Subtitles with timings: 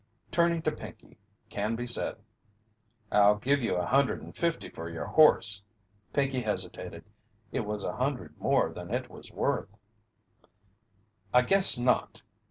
[0.31, 1.15] Turning to Pinkey,
[1.51, 2.15] Canby said:
[3.11, 5.61] "I'll give you a hundred and fifty for your horse."
[6.11, 7.03] Pinkey hesitated.
[7.51, 9.69] It was a hundred more than it was worth.
[11.31, 12.23] "I guess not."